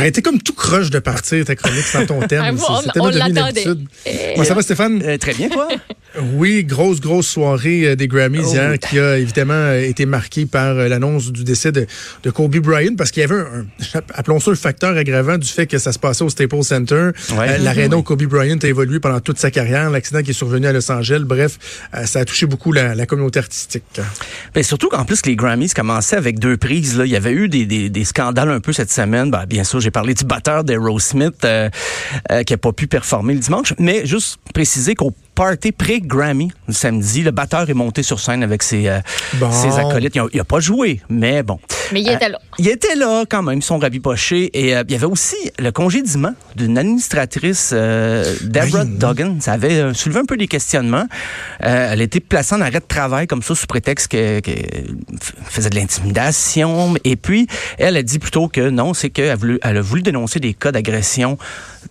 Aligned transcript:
J'aurais 0.00 0.08
été 0.08 0.22
comme 0.22 0.40
tout 0.40 0.52
croche 0.54 0.90
de 0.90 0.98
partir 0.98 1.44
ta 1.44 1.54
chronique 1.54 1.84
sans 1.84 2.06
ton 2.06 2.20
terme. 2.26 2.56
Ah, 2.68 2.80
on- 2.96 3.00
on 3.02 3.08
l'attendait. 3.10 3.64
Moi, 4.36 4.44
ça 4.44 4.54
va, 4.54 4.62
Stéphane? 4.62 5.02
Euh, 5.04 5.18
très 5.18 5.34
bien, 5.34 5.48
toi? 5.48 5.68
Oui, 6.34 6.64
grosse, 6.64 7.00
grosse 7.00 7.28
soirée 7.28 7.86
euh, 7.86 7.94
des 7.94 8.08
Grammys 8.08 8.40
Oh. 8.44 8.52
hier 8.52 8.78
qui 8.80 8.98
a 8.98 9.16
évidemment 9.16 9.54
euh, 9.54 9.80
été 9.88 10.06
marquée 10.06 10.44
par 10.44 10.74
l'annonce 10.74 11.30
du 11.30 11.44
décès 11.44 11.70
de, 11.70 11.86
de 12.24 12.30
Kobe 12.32 12.56
Bryant 12.56 12.96
parce 12.98 13.12
qu'il 13.12 13.20
y 13.20 13.24
avait 13.24 13.36
un, 13.36 13.60
un- 13.94 14.00
appelons 14.14 14.40
ça 14.40 14.50
un 14.50 14.56
facteur 14.56 14.96
aggravant 14.96 15.38
du 15.38 15.46
fait 15.46 15.68
que 15.68 15.78
ça 15.78 15.92
se 15.92 16.00
passait 16.00 16.24
au 16.24 16.28
Staples 16.28 16.64
Center. 16.64 17.10
Ouais. 17.38 17.50
Euh, 17.50 17.58
L'aréna 17.58 17.96
où 17.96 18.02
Kobe 18.02 18.24
Bryant 18.24 18.58
a 18.60 18.66
évolué 18.66 18.98
pendant 18.98 19.20
toute 19.20 19.38
sa 19.38 19.52
carrière, 19.52 19.88
l'accident 19.88 20.20
qui 20.22 20.30
est 20.30 20.34
survenu 20.34 20.66
à 20.66 20.72
Los 20.72 20.90
Angeles. 20.90 21.22
Bref, 21.24 21.58
euh, 21.94 22.04
ça 22.06 22.18
a 22.18 22.24
touché 22.24 22.46
beaucoup 22.46 22.72
la, 22.72 22.96
la 22.96 23.06
communauté 23.06 23.38
artistique. 23.38 23.84
Ben, 24.52 24.64
surtout 24.64 24.88
qu'en 24.88 25.04
plus, 25.04 25.24
les 25.26 25.36
Grammys 25.36 25.68
commençaient 25.74 26.16
avec 26.16 26.40
deux 26.40 26.56
prises. 26.56 26.98
Là. 26.98 27.04
Il 27.06 27.12
y 27.12 27.16
avait 27.16 27.32
eu 27.32 27.48
des, 27.48 27.66
des, 27.66 27.88
des 27.88 28.04
scandales 28.04 28.50
un 28.50 28.58
peu 28.60 28.72
cette 28.72 28.90
semaine. 28.90 29.30
Ben, 29.30 29.44
bien 29.46 29.62
sûr, 29.62 29.78
j'ai 29.78 29.89
parlé 29.90 30.14
du 30.14 30.24
batteur 30.24 30.64
d'Aerosmith 30.64 31.44
euh, 31.44 31.68
euh, 32.30 32.42
qui 32.42 32.52
n'a 32.52 32.58
pas 32.58 32.72
pu 32.72 32.86
performer 32.86 33.34
le 33.34 33.40
dimanche. 33.40 33.74
Mais 33.78 34.06
juste 34.06 34.38
préciser 34.54 34.94
qu'au 34.94 35.12
party 35.40 35.72
pré-Grammy, 35.72 36.52
le 36.68 36.74
samedi, 36.74 37.22
le 37.22 37.30
batteur 37.30 37.70
est 37.70 37.72
monté 37.74 38.02
sur 38.02 38.20
scène 38.20 38.42
avec 38.42 38.62
ses, 38.62 38.88
euh, 38.88 39.00
Bon. 39.36 39.50
ses 39.50 39.78
acolytes. 39.78 40.14
Il 40.34 40.36
n'a 40.36 40.44
pas 40.44 40.60
joué, 40.60 41.00
mais 41.08 41.42
bon. 41.42 41.58
Mais 41.92 42.02
il 42.02 42.10
était 42.10 42.28
là. 42.28 42.38
Il 42.58 42.68
était 42.68 42.94
là 42.94 43.24
quand 43.26 43.42
même, 43.42 43.56
ils 43.60 43.62
sont 43.62 43.78
rabibochés. 43.78 44.50
Et 44.52 44.76
euh, 44.76 44.84
il 44.86 44.92
y 44.92 44.94
avait 44.96 45.06
aussi 45.06 45.36
le 45.58 45.72
congédiement 45.72 46.34
d'une 46.56 46.76
administratrice, 46.76 47.70
euh, 47.72 48.34
Deborah 48.42 48.82
Oui. 48.84 48.98
Duggan. 48.98 49.36
Ça 49.40 49.52
avait 49.52 49.80
euh, 49.80 49.94
soulevé 49.94 50.20
un 50.20 50.26
peu 50.26 50.36
des 50.36 50.46
questionnements. 50.46 51.06
Euh, 51.64 51.88
elle 51.92 52.00
a 52.02 52.04
été 52.04 52.20
placée 52.20 52.54
en 52.54 52.60
arrêt 52.60 52.80
de 52.80 52.84
travail 52.86 53.26
comme 53.26 53.42
ça 53.42 53.54
sous 53.54 53.66
prétexte 53.66 54.08
qu'elle 54.08 54.42
que 54.42 54.50
faisait 55.48 55.70
de 55.70 55.76
l'intimidation. 55.76 56.96
Et 57.04 57.16
puis, 57.16 57.46
elle 57.78 57.96
a 57.96 58.02
dit 58.02 58.18
plutôt 58.18 58.48
que 58.48 58.68
non, 58.68 58.92
c'est 58.92 59.08
qu'elle 59.08 59.30
a 59.30 59.36
voulu, 59.36 59.58
elle 59.62 59.78
a 59.78 59.80
voulu 59.80 60.02
dénoncer 60.02 60.38
des 60.38 60.52
cas 60.52 60.70
d'agression 60.70 61.38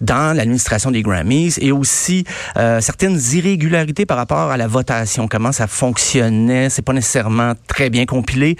dans 0.02 0.36
l'administration 0.36 0.92
des 0.92 1.02
Grammys 1.02 1.56
et 1.60 1.72
aussi 1.72 2.24
euh, 2.58 2.80
certaines 2.80 3.18
irrégularités 3.40 4.06
par 4.06 4.18
rapport 4.18 4.52
à 4.52 4.58
la 4.58 4.68
votation, 4.68 5.28
comment 5.28 5.52
ça 5.52 5.68
fonctionnait? 5.68 6.70
C'est 6.70 6.82
pas 6.82 6.94
nécessairement 6.94 7.54
très 7.68 7.90
bien 7.90 8.06
compilé. 8.06 8.58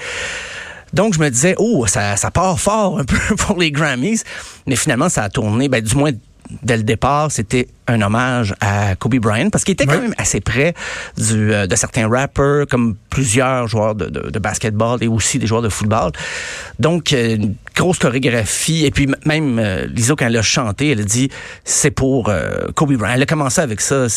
Donc, 0.94 1.14
je 1.14 1.20
me 1.20 1.30
disais, 1.30 1.56
oh, 1.58 1.86
ça, 1.86 2.16
ça 2.16 2.32
part 2.32 2.60
fort 2.60 3.00
un 3.00 3.06
peu 3.06 3.18
pour 3.38 3.60
les 3.60 3.72
Grammys. 3.72 4.24
Mais 4.68 4.76
finalement, 4.76 5.10
ça 5.10 5.24
a 5.24 5.30
tourné, 5.30 5.70
ben, 5.70 5.82
du 5.82 5.96
moins, 5.96 6.12
dès 6.64 6.78
le 6.78 6.84
départ, 6.84 7.32
c'était 7.32 7.68
un 7.88 8.02
hommage 8.02 8.54
à 8.60 8.96
Kobe 8.96 9.16
Bryant 9.16 9.50
parce 9.50 9.64
qu'il 9.64 9.74
était 9.74 9.86
quand 9.86 10.00
même 10.00 10.14
assez 10.18 10.42
près 10.42 10.74
du, 11.18 11.54
euh, 11.54 11.68
de 11.68 11.76
certains 11.76 12.08
rappers, 12.08 12.66
comme 12.70 12.96
plusieurs 13.10 13.68
joueurs 13.68 13.96
de, 13.96 14.06
de, 14.06 14.30
de 14.30 14.40
basketball 14.40 15.04
et 15.04 15.08
aussi 15.08 15.40
des 15.40 15.48
joueurs 15.48 15.62
de 15.62 15.70
football. 15.70 16.12
Donc, 16.80 17.14
euh, 17.14 17.36
une 17.36 17.56
grosse 17.76 18.00
chorégraphie. 18.00 18.86
Et 18.86 18.92
puis, 18.92 19.08
même 19.26 19.60
euh, 19.60 19.88
Lizzo, 19.88 20.16
quand 20.16 20.28
elle 20.28 20.38
a 20.38 20.42
chanté, 20.42 20.92
elle 20.92 21.02
a 21.02 21.04
dit, 21.04 21.30
c'est 21.64 21.92
pour 21.92 22.30
euh, 22.30 22.68
Kobe 22.76 22.94
Bryant. 22.94 23.14
Elle 23.16 23.24
a 23.24 23.26
commencé 23.26 23.62
avec 23.62 23.82
ça. 23.82 24.08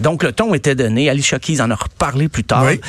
Donc, 0.00 0.22
le 0.22 0.32
ton 0.32 0.54
était 0.54 0.74
donné. 0.74 1.08
Alicia 1.08 1.38
Keys 1.38 1.60
en 1.60 1.70
a 1.70 1.74
reparlé 1.74 2.28
plus 2.28 2.44
tard. 2.44 2.64
Oui. 2.64 2.80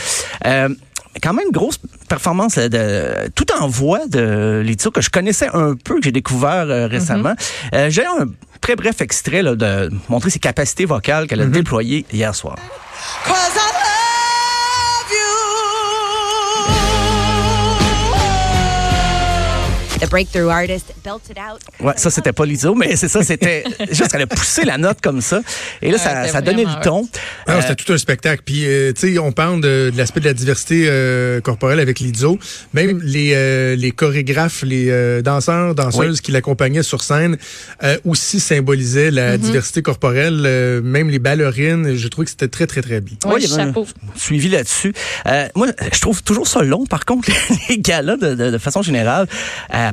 Euh, 1.15 1.19
quand 1.21 1.33
même 1.33 1.51
grosse 1.51 1.79
performance 2.07 2.55
là, 2.55 2.69
de 2.69 3.29
tout 3.35 3.45
en 3.59 3.67
voix 3.67 4.05
de 4.07 4.61
Lizzo 4.63 4.91
que 4.91 5.01
je 5.01 5.09
connaissais 5.09 5.47
un 5.53 5.75
peu 5.75 5.95
que 5.95 6.03
j'ai 6.03 6.11
découvert 6.11 6.69
euh, 6.69 6.87
récemment. 6.87 7.33
Euh, 7.73 7.89
j'ai 7.89 8.05
un 8.05 8.27
très 8.61 8.75
bref 8.75 9.01
extrait 9.01 9.41
là, 9.41 9.55
de 9.55 9.91
montrer 10.09 10.29
ses 10.29 10.39
capacités 10.39 10.85
vocales 10.85 11.27
qu'elle 11.27 11.41
a 11.41 11.45
déployées 11.45 12.05
hier 12.11 12.33
soir. 12.33 12.55
Cause 13.25 13.62
The 20.03 20.09
breakthrough 20.09 20.49
artist 20.49 20.93
belted 21.03 21.37
out. 21.37 21.59
Ouais, 21.79 21.93
ça 21.97 22.09
c'était 22.09 22.33
pas 22.33 22.45
Lizzo, 22.45 22.75
mais 22.75 22.95
c'est 22.95 23.07
ça, 23.07 23.23
c'était 23.23 23.63
juste 23.91 24.11
qu'elle 24.11 24.21
a 24.23 24.27
poussé 24.27 24.65
la 24.65 24.77
note 24.77 24.97
comme 25.01 25.21
ça. 25.21 25.41
Et 25.81 25.87
là, 25.87 25.93
Ouais, 25.93 25.97
ça, 25.99 26.27
ça 26.27 26.41
donnait 26.41 26.65
le 26.65 26.83
ton. 26.83 27.07
Ah, 27.47 27.53
Euh, 27.57 27.61
C'était 27.61 27.75
tout 27.75 27.93
un 27.93 27.97
spectacle. 27.97 28.41
Puis, 28.45 28.65
euh, 28.65 28.91
tu 28.93 29.13
sais, 29.13 29.19
on 29.19 29.31
parle 29.31 29.61
de, 29.61 29.89
de 29.91 29.97
l'aspect 29.97 30.19
de 30.19 30.25
la 30.25 30.33
diversité 30.33 30.85
euh, 30.87 31.39
corporelle 31.41 31.79
avec 31.79 31.99
Lizzo. 31.99 32.39
Même 32.73 32.99
les, 33.03 33.31
euh, 33.33 33.75
les 33.75 33.91
chorégraphes, 33.91 34.63
les 34.63 34.89
euh, 34.89 35.21
danseurs, 35.21 35.75
danseuses 35.75 36.21
qui 36.21 36.31
l'accompagnaient 36.31 36.83
sur 36.83 37.01
scène 37.03 37.37
euh, 37.83 37.97
aussi 38.05 38.39
symbolisaient 38.39 39.11
la 39.11 39.37
diversité 39.37 39.81
corporelle. 39.81 40.43
Euh, 40.45 40.81
même 40.81 41.09
les 41.09 41.19
ballerines, 41.19 41.95
je 41.95 42.07
trouvais 42.07 42.25
que 42.25 42.31
c'était 42.31 42.47
très, 42.47 42.67
très, 42.67 42.81
très 42.81 43.01
bien. 43.01 43.15
Oui, 43.25 43.45
un 43.53 43.67
chapeau. 43.67 43.87
suivi 44.15 44.49
là-dessus. 44.49 44.93
Euh, 45.27 45.47
moi, 45.55 45.67
je 45.93 45.99
trouve 46.01 46.23
toujours 46.23 46.47
ça 46.47 46.61
long, 46.63 46.85
par 46.85 47.05
contre, 47.05 47.29
les 47.69 47.77
galas, 47.77 48.17
de, 48.17 48.35
de, 48.35 48.51
de 48.51 48.57
façon 48.57 48.81
générale. 48.81 49.27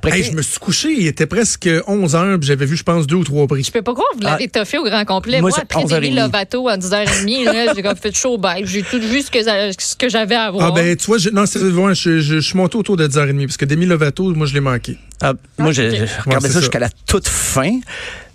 Après 0.03 0.17
Hey, 0.17 0.23
que- 0.25 0.31
je 0.31 0.37
me 0.37 0.41
suis 0.43 0.59
couché, 0.59 0.89
il 0.97 1.07
était 1.07 1.27
presque 1.27 1.69
11 1.87 2.15
heures, 2.15 2.39
puis 2.39 2.47
j'avais 2.49 2.65
vu, 2.65 2.75
je 2.75 2.83
pense, 2.83 3.07
deux 3.07 3.17
ou 3.17 3.25
trois 3.25 3.47
prix. 3.47 3.63
Je 3.63 3.71
peux 3.71 3.83
pas 3.83 3.93
croire 3.93 4.09
que 4.13 4.17
vous 4.17 4.23
l'avez 4.23 4.49
toffé 4.49 4.79
au 4.79 4.85
grand 4.85 5.05
complet. 5.05 5.37
Ah. 5.39 5.41
Moi, 5.43 5.51
Moi, 5.51 5.59
après 5.63 5.83
11h30. 5.83 5.95
Demi 6.01 6.15
Lovato 6.15 6.69
à 6.69 6.77
10h30, 6.79 7.45
là, 7.45 7.73
j'ai 7.77 7.83
comme 7.83 7.97
fait 7.97 8.17
chaud 8.17 8.39
bye. 8.39 8.65
J'ai 8.67 8.83
tout 8.83 8.99
vu 8.99 9.21
ce 9.21 9.31
que, 9.31 9.43
ce 9.43 9.97
que 9.97 10.09
j'avais 10.09 10.37
à 10.37 10.51
voir. 10.51 10.69
Ah 10.69 10.71
ben, 10.75 10.97
tu 10.97 11.05
vois, 11.07 11.19
je, 11.19 11.29
non, 11.29 11.45
c'est 11.45 11.61
ouais, 11.63 11.95
je, 11.95 12.21
je, 12.21 12.35
je 12.37 12.41
suis 12.41 12.57
monté 12.57 12.79
autour 12.79 12.97
de 12.97 13.07
10h30, 13.07 13.47
parce 13.47 13.57
que 13.59 13.67
Demi 13.67 13.85
Lovato, 13.85 14.33
moi, 14.35 14.47
je 14.47 14.55
l'ai 14.55 14.61
manqué. 14.61 14.97
Ah, 15.21 15.35
moi, 15.59 15.73
j'ai 15.73 15.89
ok. 15.91 15.95
j'ai 15.97 16.07
regardé 16.25 16.49
ça. 16.49 16.61
jusqu'à 16.61 16.79
la 16.79 16.89
toute 17.07 17.29
fin. 17.29 17.79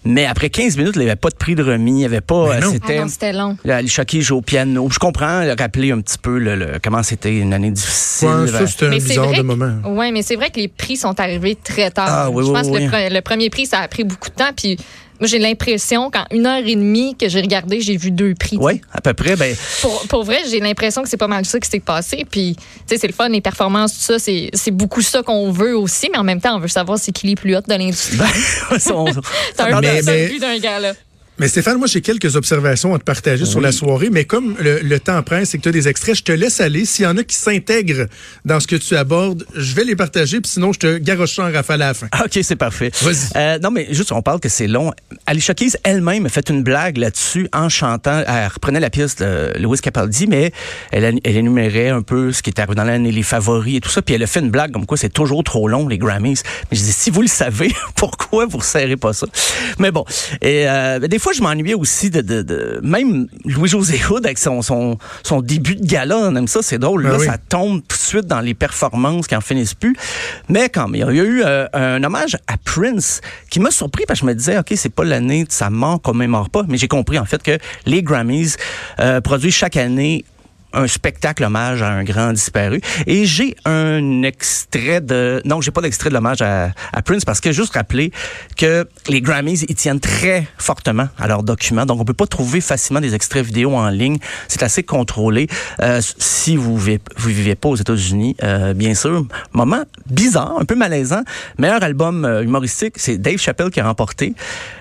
Mais 0.05 0.25
après 0.25 0.49
15 0.51 0.77
minutes, 0.77 0.93
il 0.95 0.99
n'y 1.01 1.05
avait 1.07 1.15
pas 1.15 1.29
de 1.29 1.35
prix 1.35 1.55
de 1.55 1.63
remis. 1.63 1.91
Il 1.91 1.95
n'y 1.95 2.05
avait 2.05 2.21
pas. 2.21 2.35
Euh, 2.35 2.59
non. 2.59 2.67
Ah 2.67 2.71
C'était. 2.73 2.99
non, 2.99 3.07
c'était 3.07 3.33
long. 3.33 3.57
Chucky 3.87 4.21
joue 4.21 4.37
au 4.37 4.41
piano. 4.41 4.87
Je 4.91 4.99
comprends, 4.99 5.41
il 5.41 5.49
a 5.49 5.55
rappelé 5.55 5.91
un 5.91 5.99
petit 6.01 6.17
peu 6.19 6.37
le, 6.37 6.55
le- 6.55 6.79
comment 6.83 7.01
c'était 7.03 7.35
une 7.37 7.53
année 7.53 7.71
difficile. 7.71 8.27
Ouais, 8.27 8.47
ça, 8.47 8.67
c'était 8.67 8.85
un 8.85 8.89
bizarre 8.91 9.31
de 9.31 9.37
que- 9.37 9.41
moment. 9.41 9.73
Oui, 9.85 10.11
mais 10.11 10.21
c'est 10.21 10.35
vrai 10.35 10.51
que 10.51 10.59
les 10.59 10.67
prix 10.67 10.95
sont 10.97 11.19
arrivés 11.19 11.55
très 11.55 11.89
tard. 11.91 12.07
Ah, 12.07 12.29
oui, 12.29 12.43
Je 12.43 12.49
oui, 12.49 12.53
pense 12.53 12.67
oui. 12.67 12.73
que 12.79 12.83
le, 12.83 12.89
pre- 12.89 13.13
le 13.13 13.21
premier 13.21 13.49
prix, 13.49 13.65
ça 13.65 13.79
a 13.79 13.87
pris 13.87 14.03
beaucoup 14.03 14.29
de 14.29 14.35
temps. 14.35 14.51
Puis 14.55 14.77
moi, 15.19 15.27
j'ai 15.27 15.39
l'impression 15.39 16.09
qu'en 16.11 16.25
une 16.31 16.45
heure 16.45 16.61
et 16.65 16.75
demie 16.75 17.15
que 17.15 17.29
j'ai 17.29 17.41
regardé, 17.41 17.81
j'ai 17.81 17.97
vu 17.97 18.11
deux 18.11 18.33
prix. 18.35 18.57
oui, 18.59 18.81
à 18.93 19.01
peu 19.01 19.13
près. 19.13 19.35
Ben, 19.35 19.55
Pour, 19.81 20.07
pour 20.07 20.23
vrai, 20.23 20.39
j'ai 20.49 20.59
l'impression 20.59 21.03
que 21.03 21.09
c'est 21.09 21.17
pas 21.17 21.27
mal 21.27 21.45
ça 21.45 21.59
qui 21.59 21.69
s'est 21.69 21.79
passé. 21.79 22.25
Puis, 22.29 22.55
tu 22.57 22.63
sais, 22.87 22.97
c'est 22.97 23.07
le 23.07 23.13
fun, 23.13 23.29
les 23.29 23.41
performances, 23.41 23.93
tout 23.93 24.01
ça, 24.01 24.19
c'est 24.19 24.49
c'est 24.53 24.71
beaucoup 24.71 25.01
ça 25.01 25.21
qu'on 25.23 25.51
veut 25.51 25.77
aussi. 25.77 26.09
Mais 26.11 26.17
en 26.17 26.23
même 26.23 26.41
temps, 26.41 26.55
on 26.55 26.59
veut 26.59 26.67
savoir 26.67 26.97
c'est 26.99 27.11
qui 27.11 27.27
les 27.27 27.35
plus 27.35 27.55
hautes 27.55 27.67
de 27.69 27.73
l'industrie. 27.75 28.17
ben, 28.17 28.25
on- 28.93 29.05
Mais- 29.81 30.01
mais- 30.03 30.27
but 30.27 30.39
d'un 30.39 30.57
gars, 30.59 30.79
là. 30.79 30.93
Mais 31.37 31.47
Stéphane, 31.47 31.77
moi, 31.77 31.87
j'ai 31.87 32.01
quelques 32.01 32.35
observations 32.35 32.93
à 32.95 32.99
te 32.99 33.03
partager 33.03 33.45
sur 33.45 33.59
la 33.59 33.71
soirée, 33.71 34.09
mais 34.09 34.23
comme 34.25 34.55
le, 34.59 34.79
le 34.79 34.99
temps 34.99 35.21
presse 35.23 35.53
et 35.53 35.57
que 35.57 35.63
tu 35.63 35.69
as 35.69 35.73
des 35.73 35.87
extraits, 35.87 36.15
je 36.15 36.23
te 36.23 36.31
laisse 36.31 36.61
aller. 36.61 36.85
S'il 36.85 37.03
y 37.03 37.07
en 37.07 37.17
a 37.17 37.23
qui 37.23 37.35
s'intègrent 37.35 38.07
dans 38.45 38.59
ce 38.59 38.67
que 38.67 38.75
tu 38.75 38.95
abordes, 38.95 39.45
je 39.55 39.73
vais 39.75 39.83
les 39.83 39.95
partager, 39.95 40.39
puis 40.39 40.49
sinon, 40.49 40.71
je 40.71 40.79
te 40.79 40.97
garoche 40.97 41.37
en 41.39 41.51
rafale 41.51 41.81
à 41.81 41.87
la 41.87 41.93
fin. 41.93 42.07
OK, 42.23 42.39
c'est 42.41 42.55
parfait. 42.55 42.91
Vas-y. 43.01 43.15
Euh, 43.35 43.59
non, 43.59 43.71
mais 43.71 43.87
juste, 43.91 44.11
on 44.11 44.21
parle 44.21 44.39
que 44.39 44.49
c'est 44.49 44.67
long. 44.67 44.91
Alicia 45.25 45.53
Keys 45.53 45.73
elle-même 45.83 46.25
a 46.25 46.29
fait 46.29 46.49
une 46.49 46.63
blague 46.63 46.97
là-dessus 46.97 47.49
en 47.53 47.69
chantant. 47.69 48.23
Elle 48.25 48.47
reprenait 48.47 48.79
la 48.79 48.89
pièce 48.89 49.15
de 49.17 49.51
Louis 49.59 49.79
Capaldi, 49.79 50.27
mais 50.27 50.51
elle, 50.91 51.19
elle 51.23 51.35
énumérait 51.35 51.89
un 51.89 52.01
peu 52.01 52.31
ce 52.31 52.41
qui 52.41 52.49
était 52.49 52.61
arrivé 52.61 52.75
dans 52.75 52.83
l'année, 52.83 53.11
les 53.11 53.23
favoris 53.23 53.77
et 53.77 53.81
tout 53.81 53.89
ça. 53.89 54.01
Puis 54.01 54.15
elle 54.15 54.23
a 54.23 54.27
fait 54.27 54.39
une 54.39 54.51
blague 54.51 54.71
comme 54.71 54.85
quoi 54.85 54.97
c'est 54.97 55.09
toujours 55.09 55.43
trop 55.43 55.67
long, 55.67 55.87
les 55.87 55.97
Grammys. 55.97 56.41
Mais 56.71 56.77
je 56.77 56.83
dis, 56.83 56.93
si 56.93 57.09
vous 57.09 57.21
le 57.21 57.27
savez, 57.27 57.73
pourquoi 57.95 58.45
vous 58.45 58.59
ne 58.59 58.63
serrez 58.63 58.97
pas 58.97 59.13
ça? 59.13 59.27
Mais 59.79 59.91
bon. 59.91 60.05
Et 60.41 60.67
euh, 60.69 60.99
des 60.99 61.19
fois, 61.19 61.24
je 61.33 61.41
m'ennuyais 61.41 61.73
aussi 61.73 62.09
de, 62.09 62.21
de, 62.21 62.41
de- 62.41 62.79
même 62.83 63.27
Louis-José 63.45 63.99
Hood 64.09 64.25
avec 64.25 64.37
son, 64.37 64.61
son, 64.61 64.97
son 65.23 65.41
début 65.41 65.75
de 65.75 65.85
gala. 65.85 66.17
On 66.17 66.35
aime 66.35 66.47
ça, 66.47 66.61
c'est 66.61 66.77
drôle. 66.79 67.03
Ben 67.03 67.11
Là, 67.11 67.17
oui. 67.19 67.25
ça 67.25 67.37
tombe 67.37 67.81
tout 67.87 67.95
de 67.97 68.01
suite 68.01 68.25
dans 68.27 68.41
les 68.41 68.53
performances 68.53 69.27
qui 69.27 69.35
en 69.35 69.41
finissent 69.41 69.73
plus. 69.73 69.95
Mais 70.49 70.69
quand 70.69 70.87
même, 70.87 71.09
il 71.09 71.15
y 71.17 71.19
a 71.19 71.23
eu 71.23 71.43
euh, 71.43 71.67
un 71.73 72.03
hommage 72.03 72.37
à 72.47 72.57
Prince 72.57 73.21
qui 73.49 73.59
m'a 73.59 73.71
surpris 73.71 74.03
parce 74.07 74.19
que 74.21 74.25
je 74.25 74.31
me 74.31 74.35
disais, 74.35 74.57
OK, 74.57 74.73
c'est 74.75 74.93
pas 74.93 75.03
l'année 75.03 75.43
de 75.45 75.51
sa 75.51 75.69
mort 75.69 76.01
qu'on 76.01 76.13
mémore 76.13 76.49
pas. 76.49 76.63
Mais 76.67 76.77
j'ai 76.77 76.87
compris, 76.87 77.19
en 77.19 77.25
fait, 77.25 77.41
que 77.43 77.57
les 77.85 78.03
Grammys 78.03 78.55
euh, 78.99 79.21
produisent 79.21 79.53
chaque 79.55 79.77
année 79.77 80.25
un 80.75 80.87
spectacle 80.87 81.43
hommage 81.43 81.81
à 81.81 81.89
un 81.89 82.03
grand 82.03 82.33
disparu. 82.33 82.81
Et 83.07 83.25
j'ai 83.25 83.55
un 83.65 84.23
extrait 84.23 85.01
de... 85.01 85.41
Non, 85.45 85.61
j'ai 85.61 85.71
pas 85.71 85.81
d'extrait 85.81 86.09
de 86.09 86.13
l'hommage 86.15 86.41
à, 86.41 86.71
à 86.93 87.01
Prince 87.01 87.25
parce 87.25 87.39
que 87.41 87.51
juste 87.51 87.73
rappeler 87.73 88.11
que 88.57 88.87
les 89.07 89.21
Grammys, 89.21 89.63
ils 89.67 89.75
tiennent 89.75 89.99
très 89.99 90.47
fortement 90.57 91.07
à 91.17 91.27
leurs 91.27 91.43
documents. 91.43 91.85
Donc, 91.85 91.99
on 92.01 92.05
peut 92.05 92.13
pas 92.13 92.27
trouver 92.27 92.61
facilement 92.61 93.01
des 93.01 93.15
extraits 93.15 93.45
vidéo 93.45 93.75
en 93.75 93.89
ligne. 93.89 94.17
C'est 94.47 94.63
assez 94.63 94.83
contrôlé. 94.83 95.47
Euh, 95.81 96.01
si 96.17 96.55
vous 96.55 96.77
vivez, 96.77 96.99
vous 97.17 97.29
vivez 97.29 97.55
pas 97.55 97.69
aux 97.69 97.75
États-Unis, 97.75 98.35
euh, 98.43 98.73
bien 98.73 98.93
sûr. 98.95 99.25
Moment 99.53 99.83
bizarre, 100.09 100.55
un 100.59 100.65
peu 100.65 100.75
malaisant. 100.75 101.23
Meilleur 101.57 101.81
album 101.83 102.25
euh, 102.25 102.43
humoristique, 102.43 102.93
c'est 102.97 103.17
Dave 103.17 103.37
Chappelle 103.37 103.69
qui 103.69 103.79
a 103.79 103.85
remporté. 103.85 104.33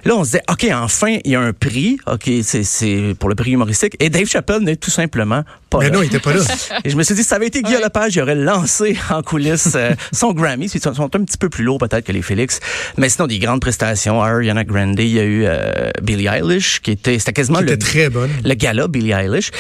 Là, 0.04 0.14
on 0.16 0.24
se 0.24 0.30
disait, 0.30 0.42
OK, 0.50 0.66
enfin, 0.72 1.16
il 1.24 1.30
y 1.30 1.36
a 1.36 1.40
un 1.40 1.52
prix. 1.52 1.98
OK, 2.06 2.28
c'est- 2.42 2.64
c'est 2.64 3.14
pour 3.18 3.28
le 3.28 3.34
prix 3.34 3.52
humoristique. 3.52 3.96
Et 4.00 4.10
Dave 4.10 4.26
Chappelle 4.26 4.60
n'est 4.62 4.76
tout 4.76 4.90
simplement 4.90 5.42
pas 5.70 5.83
Mais 5.84 5.90
là. 5.90 5.96
non, 5.96 6.02
il 6.02 6.06
était 6.06 6.18
pas 6.18 6.32
là. 6.34 6.42
Et 6.84 6.90
je 6.90 6.96
me 6.96 7.02
suis 7.02 7.14
dit, 7.14 7.22
si 7.22 7.28
ça 7.28 7.36
avait 7.36 7.46
été 7.46 7.62
Guy 7.62 7.74
Lepage, 7.74 8.16
il 8.16 8.22
aurait 8.22 8.34
lancé 8.34 8.96
en 9.10 9.22
coulisses 9.22 9.72
euh, 9.76 9.90
son 10.12 10.32
Grammy. 10.32 10.66
Ils 10.72 10.80
sont, 10.80 10.94
sont 10.94 11.04
un 11.16 11.24
petit 11.24 11.38
peu 11.38 11.48
plus 11.48 11.64
lourds 11.64 11.78
peut-être 11.78 12.04
que 12.04 12.12
les 12.12 12.22
Félix. 12.22 12.60
Mais 12.96 13.08
sinon, 13.08 13.26
des 13.26 13.38
grandes 13.38 13.60
prestations. 13.60 14.22
Ariana 14.22 14.64
Grande, 14.64 14.98
il 14.98 15.08
y 15.08 15.18
a 15.20 15.24
eu 15.24 15.44
euh, 15.46 15.90
Billie 16.02 16.26
Eilish, 16.26 16.80
qui 16.80 16.92
était, 16.92 17.18
c'était 17.18 17.32
quasiment 17.32 17.58
Qui 17.58 17.64
le, 17.66 17.72
était 17.72 17.84
très 17.84 18.10
bonne. 18.10 18.30
le 18.44 18.54
gala 18.54 18.88
Billie 18.88 19.12
Eilish. 19.12 19.50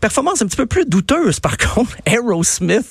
Performance 0.00 0.42
un 0.42 0.46
petit 0.46 0.56
peu 0.56 0.66
plus 0.66 0.84
douteuse, 0.86 1.40
par 1.40 1.56
contre, 1.74 1.96
Aerosmith. 2.06 2.86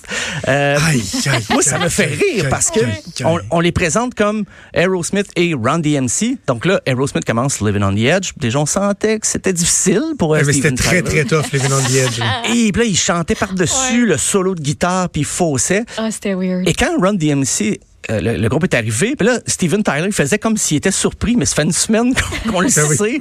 Euh, 0.48 0.78
Aïe, 0.88 1.04
aïe, 1.28 1.44
moi, 1.50 1.62
ça 1.62 1.76
aïe, 1.78 1.84
me 1.84 1.90
fait 1.90 2.06
rire 2.06 2.46
aïe, 2.46 2.50
parce 2.50 2.72
que 2.72 2.80
on, 3.24 3.40
on 3.52 3.60
les 3.60 3.72
présente 3.72 4.14
comme 4.16 4.46
Aerosmith 4.74 5.28
et 5.36 5.54
Run 5.54 5.80
DMC. 5.80 6.38
Donc 6.48 6.66
là, 6.66 6.82
Aerosmith 6.86 7.26
commence 7.26 7.62
Living 7.62 7.84
on 7.84 7.94
the 7.94 8.00
Edge. 8.00 8.32
Déjà, 8.38 8.60
on 8.60 8.66
sentait 8.66 9.20
que 9.20 9.28
c'était 9.28 9.54
difficile 9.54 10.02
pour 10.18 10.36
mais 10.36 10.54
c'était 10.54 10.72
très, 10.72 11.02
très 11.02 11.26
tough, 11.26 11.52
Living 11.52 11.72
on 11.72 11.82
the 11.82 11.96
Edge. 11.96 12.20
Et 12.56 12.72
puis 12.72 12.82
là, 12.82 12.88
il 12.88 12.98
chantait 12.98 13.36
par-dessus 13.36 14.06
le 14.06 14.18
solo 14.18 14.56
de 14.56 14.62
guitare, 14.62 15.10
puis 15.10 15.22
il 15.22 15.26
faussait. 15.26 15.86
Ah, 15.98 16.10
c'était 16.12 16.34
weird. 16.34 16.68
Et 16.68 16.74
quand 16.74 17.00
Run 17.00 17.14
DMC, 17.16 17.80
euh, 18.10 18.22
le, 18.22 18.38
le 18.38 18.50
groupe 18.50 18.64
est 18.64 18.74
arrivé, 18.74 19.16
puis 19.18 19.28
là, 19.28 19.40
Steven 19.46 19.84
Tyler 19.84 20.06
il 20.08 20.14
faisait 20.14 20.40
comme 20.40 20.58
s'il 20.58 20.78
était 20.78 20.92
surpris, 20.92 21.36
mais 21.36 21.46
ça 21.46 21.56
fait 21.56 21.64
une 21.64 21.72
semaine 21.72 22.14
qu'on 22.50 22.62
le 22.62 22.70
Ah 22.76 22.82
oui. 22.90 22.96
sait, 22.98 23.20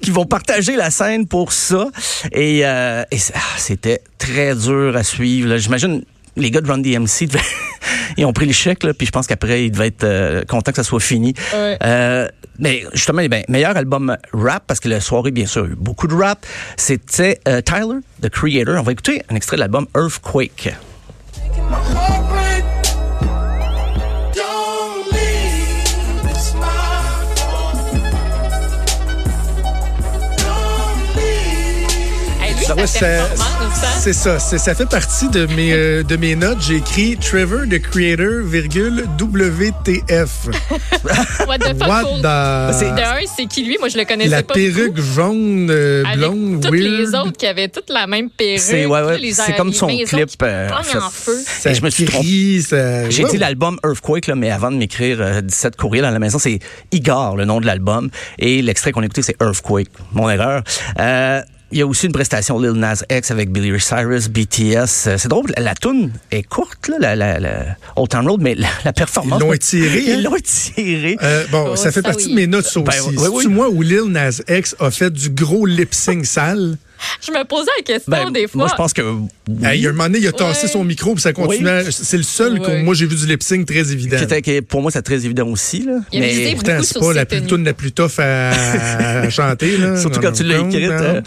qu'ils 0.00 0.12
vont 0.12 0.26
partager 0.26 0.76
la 0.76 0.90
scène 0.90 1.26
pour 1.26 1.52
ça. 1.52 1.88
Et, 2.32 2.60
euh, 2.64 3.02
et 3.10 3.18
ah, 3.34 3.38
c'était 3.56 4.02
très 4.18 4.54
dur 4.54 4.94
à 4.96 5.02
suivre. 5.02 5.56
J'imagine 5.56 6.02
les 6.36 6.50
gars 6.50 6.60
de 6.60 6.68
Run 6.70 6.78
DMC, 6.78 7.26
devaient- 7.26 7.40
ils 8.16 8.24
ont 8.24 8.32
pris 8.32 8.46
le 8.46 8.52
chèque, 8.52 8.84
là, 8.84 8.94
puis 8.94 9.06
je 9.06 9.10
pense 9.12 9.26
qu'après, 9.26 9.64
ils 9.64 9.70
devaient 9.72 9.88
être 9.88 10.04
euh, 10.04 10.44
contents 10.44 10.70
que 10.70 10.76
ça 10.76 10.84
soit 10.84 11.00
fini. 11.00 11.34
Ouais. 11.52 11.76
Euh, 11.82 12.28
mais 12.58 12.84
justement, 12.92 13.24
ben, 13.26 13.42
meilleur 13.48 13.76
album 13.76 14.16
rap, 14.32 14.62
parce 14.66 14.80
que 14.80 14.88
la 14.88 15.00
soirée, 15.00 15.32
bien 15.32 15.46
sûr, 15.46 15.64
a 15.64 15.66
eu 15.66 15.74
beaucoup 15.76 16.06
de 16.06 16.14
rap, 16.14 16.46
c'était 16.76 17.40
euh, 17.48 17.60
Tyler, 17.62 17.98
The 18.22 18.28
Creator. 18.28 18.76
On 18.78 18.82
va 18.82 18.92
écouter 18.92 19.22
un 19.28 19.34
extrait 19.34 19.56
de 19.56 19.60
l'album 19.60 19.86
Earthquake. 19.96 20.72
Sa 32.70 32.80
ouais, 32.80 32.86
ça- 32.86 33.00
performance, 33.00 33.84
hein? 33.84 33.86
C'est 34.00 34.12
ça, 34.12 34.38
c'est- 34.38 34.58
ça 34.58 34.74
fait 34.74 34.88
partie 34.88 35.28
de 35.28 35.46
mes, 35.46 35.72
euh, 35.72 36.02
de 36.02 36.16
mes 36.16 36.34
notes. 36.36 36.58
J'ai 36.60 36.76
écrit 36.76 37.16
Trevor 37.18 37.60
the 37.70 37.80
Creator, 37.80 38.42
virgule, 38.44 39.04
WTF. 39.18 40.48
What 41.48 41.58
the 41.58 41.78
fuck? 41.78 41.88
What 41.88 42.04
the... 42.18 42.22
De 42.22 43.02
un, 43.02 43.26
c'est 43.36 43.46
qui 43.46 43.64
lui? 43.64 43.76
Moi, 43.78 43.88
je 43.88 43.98
le 43.98 44.04
connaissais 44.04 44.30
La 44.30 44.42
pas. 44.42 44.54
perruque 44.54 44.98
jaune, 45.00 45.68
euh, 45.70 46.02
Avec 46.04 46.18
blonde, 46.18 46.60
toutes 46.62 46.72
weird. 46.72 46.84
les 47.00 47.14
autres 47.14 47.32
qui 47.32 47.46
avaient 47.46 47.68
toutes 47.68 47.90
la 47.90 48.06
même 48.06 48.30
perruque. 48.30 48.60
C'est 48.60 48.86
ouais, 48.86 49.02
ouais, 49.02 49.18
les- 49.18 49.32
c'est 49.32 49.54
comme 49.54 49.72
son 49.72 49.86
clip. 49.86 50.08
euh, 50.42 50.68
fait- 50.82 50.98
en 50.98 51.10
feu. 51.10 51.36
Ça 51.46 51.70
Et 51.70 51.74
je 51.74 51.82
me 51.82 51.90
suis 51.90 52.04
trompé. 52.04 52.60
ça- 52.60 53.08
J'ai 53.10 53.24
Wow. 53.24 53.30
dit 53.30 53.36
l'album 53.38 53.78
Earthquake, 53.84 54.26
là, 54.26 54.34
mais 54.34 54.50
avant 54.50 54.70
de 54.70 54.76
m'écrire 54.76 55.18
euh, 55.20 55.40
17 55.40 55.76
courriels 55.76 56.04
à 56.04 56.10
la 56.10 56.18
maison, 56.18 56.38
c'est 56.38 56.58
Igor, 56.92 57.36
le 57.36 57.44
nom 57.44 57.60
de 57.60 57.66
l'album. 57.66 58.10
Et 58.38 58.62
l'extrait 58.62 58.92
qu'on 58.92 59.02
a 59.02 59.06
écouté, 59.06 59.22
c'est 59.22 59.36
Earthquake. 59.40 59.88
Mon 60.12 60.28
erreur. 60.30 60.62
Euh, 60.98 61.40
il 61.72 61.78
y 61.78 61.82
a 61.82 61.86
aussi 61.86 62.06
une 62.06 62.12
prestation 62.12 62.58
Lil 62.58 62.72
Nas 62.72 63.02
X 63.10 63.30
avec 63.30 63.50
Billy 63.50 63.70
Ray 63.70 63.80
Cyrus, 63.80 64.28
BTS. 64.28 65.06
Euh, 65.06 65.16
C'est 65.18 65.28
drôle, 65.28 65.52
la, 65.56 65.62
la 65.62 65.74
toune 65.74 66.12
est 66.30 66.42
courte, 66.42 66.88
là, 66.88 66.96
la, 66.98 67.16
la, 67.16 67.38
la 67.40 67.76
Old 67.96 68.08
Town 68.10 68.26
Road, 68.28 68.40
mais 68.42 68.54
la, 68.54 68.68
la 68.84 68.92
performance... 68.92 69.40
Ils 69.40 69.46
l'ont 69.46 69.52
étirée, 69.52 69.98
hein? 70.08 70.14
Ils 70.18 70.22
l'ont 70.22 70.36
étiré. 70.36 71.16
Euh, 71.22 71.44
bon, 71.50 71.68
Oh, 71.72 71.76
ça 71.76 71.92
fait 71.92 72.00
ça, 72.02 72.08
partie 72.08 72.26
oui. 72.26 72.30
de 72.32 72.36
mes 72.36 72.46
notes, 72.46 72.66
ça 72.66 72.80
Ben, 72.80 72.92
aussi. 73.00 73.16
oui, 73.16 73.28
oui. 73.32 73.46
Moi 73.48 73.68
où 73.70 73.82
Lil 73.82 74.04
Nas 74.08 74.40
X 74.48 74.74
a 74.80 74.90
fait 74.90 75.12
du 75.12 75.30
gros 75.30 75.66
lip-sync 75.66 76.24
sale? 76.26 76.76
Je 77.26 77.30
me 77.32 77.44
posais 77.44 77.70
la 77.78 77.82
question 77.82 78.10
Ben, 78.10 78.30
des 78.30 78.46
fois. 78.48 78.58
Moi, 78.60 78.68
je 78.70 78.74
pense 78.76 78.92
que... 78.92 79.02
oui. 79.02 79.28
Hey, 79.62 79.78
il 79.80 79.82
y 79.82 79.86
a 79.86 79.90
un 79.90 79.92
moment 79.92 80.04
donné, 80.04 80.18
il 80.18 80.26
a 80.28 80.32
tassé 80.32 80.66
Ouais. 80.66 80.72
son 80.72 80.84
micro 80.84 81.14
puis 81.14 81.22
ça 81.22 81.32
continuait. 81.32 81.84
C'est 81.90 82.16
le 82.16 82.22
seul 82.22 82.60
que 82.60 82.82
moi 82.82 82.94
j'ai 82.94 83.06
vu 83.06 83.16
du 83.16 83.26
lip-sync 83.26 83.66
très 83.66 83.90
évident. 83.92 84.16
Qui 84.16 84.24
était- 84.24 84.42
qui- 84.42 84.62
pour 84.62 84.82
moi, 84.82 84.90
c'est 84.90 85.02
très 85.02 85.24
évident 85.24 85.46
aussi. 85.48 85.82
Là. 85.82 85.98
Il 86.12 86.22
a 86.22 86.26
mais 86.26 86.52
Pourtant, 86.54 86.72
beaucoup 86.72 86.84
c'est 86.84 86.92
sur 86.92 87.00
pas 87.00 87.12
la 87.14 87.26
plus 87.26 87.64
la 87.64 87.72
plus 87.74 87.92
tough 87.92 88.18
à, 88.18 88.50
à 89.22 89.30
chanter. 89.30 89.76
Là. 89.76 89.96
Surtout 90.00 90.20
quand 90.20 90.32
tu 90.32 90.42
l'as 90.44 90.58
écrite, 90.58 90.90
euh. 90.90 91.20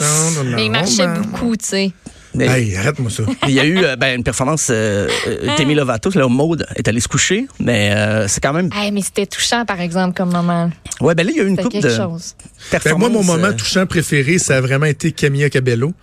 Mais 0.55 0.65
il 0.65 0.71
marchait 0.71 1.07
beaucoup, 1.07 1.55
tu 1.57 1.65
sais. 1.65 1.91
Mais- 2.33 2.47
Hey, 2.47 2.75
arrête-moi 2.75 3.09
ça. 3.11 3.23
Il 3.47 3.53
y 3.53 3.59
a 3.59 3.65
eu 3.65 3.77
euh, 3.83 3.95
ben, 3.95 4.15
une 4.17 4.23
performance 4.23 4.67
euh, 4.69 5.07
euh, 5.27 5.55
Demi 5.57 5.75
Lovato, 5.75 6.09
là, 6.15 6.27
Maude 6.27 6.65
est 6.75 6.87
allée 6.87 6.99
se 6.99 7.07
coucher, 7.07 7.47
mais 7.59 7.91
euh, 7.95 8.27
c'est 8.27 8.41
quand 8.41 8.53
même... 8.53 8.69
Hey, 8.75 8.91
mais 8.91 9.01
c'était 9.01 9.25
touchant, 9.25 9.65
par 9.65 9.79
exemple, 9.81 10.15
comme 10.15 10.31
moment. 10.31 10.69
Ouais, 11.01 11.15
ben 11.15 11.25
là, 11.25 11.31
il 11.33 11.37
y 11.37 11.41
a 11.41 11.43
eu 11.43 11.47
une 11.47 11.57
coupe 11.57 11.71
quelque 11.71 11.87
de 11.87 11.95
chose. 11.95 12.35
Ben, 12.71 12.79
moi, 12.97 13.09
mon 13.09 13.23
moment 13.23 13.47
euh, 13.47 13.53
touchant 13.53 13.85
préféré, 13.85 14.37
ça 14.37 14.57
a 14.57 14.61
vraiment 14.61 14.85
été 14.85 15.11
Camilla 15.11 15.49
Cabello. 15.49 15.93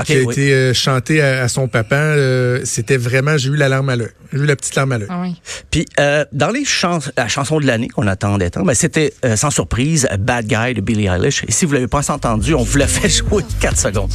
Ok, 0.00 0.06
qui 0.06 0.12
a 0.16 0.20
oui. 0.22 0.32
été 0.32 0.52
euh, 0.52 0.74
chanté 0.74 1.20
à, 1.20 1.42
à 1.42 1.48
son 1.48 1.68
papa. 1.68 1.96
Euh, 1.96 2.60
C'était 2.64 2.96
vraiment, 2.96 3.36
j'ai 3.36 3.48
eu 3.50 3.56
la 3.56 3.68
larme 3.68 3.88
à 3.88 3.96
l'œil. 3.96 4.08
J'ai 4.32 4.38
eu 4.40 4.46
la 4.46 4.56
petite 4.56 4.74
larme 4.74 4.92
à 4.92 4.98
l'œil. 4.98 5.08
Ah 5.10 5.20
oui. 5.22 5.40
Puis 5.70 5.86
euh, 6.00 6.24
dans 6.32 6.50
les 6.50 6.64
chans 6.64 6.98
la 7.16 7.28
chanson 7.28 7.60
de 7.60 7.66
l'année 7.66 7.88
qu'on 7.88 8.06
attendait 8.06 8.50
tant, 8.50 8.62
ben, 8.62 8.74
c'était 8.74 9.12
euh, 9.24 9.36
sans 9.36 9.50
surprise 9.50 10.08
Bad 10.18 10.46
Guy 10.46 10.74
de 10.74 10.80
Billie 10.80 11.06
Eilish. 11.06 11.44
Et 11.48 11.52
si 11.52 11.64
vous 11.64 11.72
l'avez 11.72 11.88
pas 11.88 12.10
entendu, 12.10 12.54
on 12.54 12.62
vous 12.62 12.78
l'a 12.78 12.86
fait 12.88 13.08
jouer 13.08 13.42
4 13.60 13.78
secondes. 13.78 14.12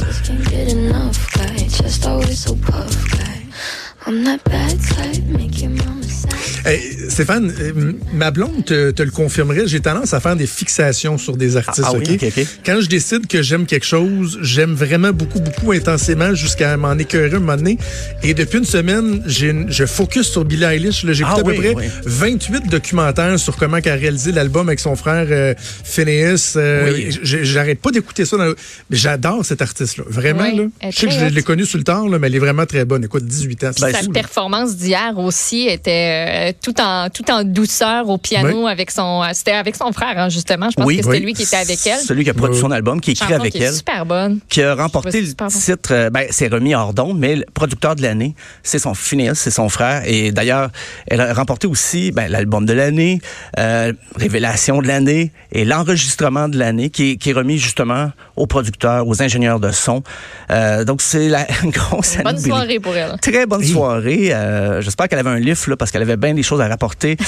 Hey, 6.64 6.80
Stéphane, 7.08 7.52
euh, 7.60 7.92
ma 8.14 8.30
blonde 8.30 8.64
te, 8.64 8.92
te 8.92 9.02
le 9.02 9.10
confirmerait, 9.10 9.66
j'ai 9.66 9.80
tendance 9.80 10.14
à 10.14 10.20
faire 10.20 10.36
des 10.36 10.46
fixations 10.46 11.18
sur 11.18 11.36
des 11.36 11.56
artistes. 11.56 11.84
Ah, 11.88 11.92
ah 11.94 11.98
oui. 11.98 12.18
Quand 12.64 12.80
je 12.80 12.86
décide 12.86 13.26
que 13.26 13.42
j'aime 13.42 13.66
quelque 13.66 13.84
chose, 13.86 14.38
j'aime 14.42 14.72
vraiment 14.74 15.10
beaucoup, 15.12 15.40
beaucoup 15.40 15.72
intensément 15.72 16.34
jusqu'à 16.34 16.76
m'en 16.76 16.96
écœurer 16.98 17.34
un 17.36 17.40
moment 17.40 17.56
donné. 17.56 17.78
Et 18.22 18.32
depuis 18.32 18.58
une 18.58 18.64
semaine, 18.64 19.22
j'ai 19.26 19.48
une- 19.50 19.72
je 19.72 19.86
focus 19.86 20.28
sur 20.28 20.44
Billie 20.44 20.62
Eilish. 20.64 21.02
là. 21.02 21.12
J'ai 21.12 21.24
Ah 21.26 21.34
écouté 21.36 21.40
à 21.40 21.54
peu 21.54 21.60
près 21.60 21.74
oui. 21.74 21.90
28 22.06 22.68
documentaires 22.68 23.38
sur 23.40 23.56
comment 23.56 23.78
elle 23.78 23.88
a 23.92 23.96
réalisé 23.96 24.30
l'album 24.30 24.68
avec 24.68 24.78
son 24.78 24.94
frère 24.94 25.26
euh, 25.30 25.54
Phineas. 25.58 26.54
Euh, 26.56 27.10
J'arrête 27.22 27.80
pas 27.80 27.90
d'écouter 27.90 28.24
ça. 28.24 28.36
le- 28.36 28.56
j'adore 28.90 29.44
cet 29.44 29.62
artiste-là. 29.62 30.04
Vraiment. 30.08 30.44
Oui, 30.44 30.56
là. 30.80 30.90
Je 30.92 30.96
sais 30.96 31.06
que 31.06 31.12
je 31.12 31.24
l'ai 31.26 31.40
hot. 31.40 31.44
connue 31.44 31.66
sur 31.66 31.78
le 31.78 31.84
tard, 31.84 32.08
là, 32.08 32.20
mais 32.20 32.28
elle 32.28 32.36
est 32.36 32.40
vraiment 32.40 32.66
très 32.66 32.84
bonne. 32.84 33.02
Écoute, 33.04 33.24
18 33.26 33.64
ans. 33.64 33.70
Ben, 33.80 33.91
Sa 33.92 34.08
performance 34.08 34.76
d'hier 34.76 35.12
aussi 35.18 35.66
était 35.68 36.50
euh, 36.50 36.52
tout 36.62 36.80
en 36.80 37.08
tout 37.10 37.30
en 37.30 37.44
douceur 37.44 38.08
au 38.08 38.18
piano 38.18 38.66
avec 38.66 38.90
son 38.90 39.22
euh, 39.22 39.26
c'était 39.32 39.52
avec 39.52 39.76
son 39.76 39.92
frère 39.92 40.14
hein, 40.18 40.28
justement 40.28 40.68
je 40.70 40.76
pense 40.76 40.86
Oui, 40.86 40.96
que 40.98 41.02
c'était 41.04 41.16
oui. 41.18 41.22
lui 41.24 41.34
qui 41.34 41.42
était 41.42 41.56
avec 41.56 41.78
elle 41.86 41.98
Celui 42.00 42.24
qui 42.24 42.30
a 42.30 42.34
produit 42.34 42.56
Oui. 42.56 42.60
son 42.60 42.70
album, 42.70 43.00
qui 43.00 43.10
a 43.10 43.12
écrit 43.12 43.34
avec 43.34 43.52
qui 43.52 43.58
est 43.58 43.66
elle. 43.66 43.74
super 43.74 44.04
bonne 44.06 44.40
qui 44.48 44.62
a 44.62 44.74
remporté 44.74 45.20
le 45.20 45.26
titre, 45.28 45.92
euh, 45.92 46.10
ben, 46.10 46.26
c'est 46.30 46.48
remis 46.48 46.74
hors 46.74 46.92
d'onde, 46.94 47.18
mais 47.18 47.36
le 47.36 47.44
producteur 47.54 47.96
de 47.96 48.02
l'année, 48.02 48.34
c'est 48.62 48.78
son 48.78 48.94
Phineas, 48.94 49.34
c'est 49.36 49.50
son 49.50 49.68
frère. 49.68 50.02
Et 50.06 50.32
d'ailleurs, 50.32 50.70
elle 51.06 51.20
a 51.20 51.32
remporté 51.34 51.66
aussi 51.66 52.12
ben, 52.12 52.30
l'album 52.30 52.66
de 52.66 52.72
l'année, 52.72 53.20
euh, 53.58 53.92
Révélation 54.16 54.80
de 54.82 54.86
l'année 54.88 55.32
et 55.52 55.64
l'enregistrement 55.64 56.48
de 56.48 56.58
l'année, 56.58 56.90
qui, 56.90 57.12
est- 57.12 57.16
qui 57.16 57.30
est 57.30 57.32
remis 57.32 57.58
justement 57.58 58.10
aux 58.36 58.46
producteurs, 58.46 59.06
aux 59.06 59.22
ingénieurs 59.22 59.60
de 59.60 59.70
son. 59.70 60.02
Euh, 60.50 60.84
donc, 60.84 61.02
c'est 61.02 61.28
la 61.28 61.46
une 61.62 61.70
grosse 61.78 62.14
année 62.16 62.24
bonne 62.24 62.38
soirée 62.38 62.80
pour 62.80 62.94
elle 62.96 63.16
Très 63.20 63.46
bonne 63.46 63.62
soirée. 63.64 63.72
Euh, 63.90 64.80
J'espère 64.80 65.08
qu'elle 65.08 65.18
avait 65.18 65.30
un 65.30 65.38
livre, 65.38 65.58
là, 65.70 65.76
parce 65.76 65.90
qu'elle 65.90 66.02
avait 66.02 66.16
bien 66.16 66.34
des 66.34 66.42
choses 66.42 66.60
à 66.60 66.68
rapporter. 66.68 67.16